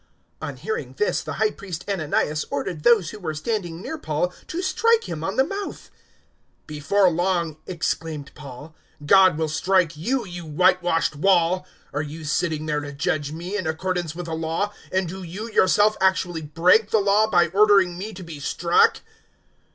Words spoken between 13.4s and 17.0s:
in accordance with the Law, and do you yourself actually break the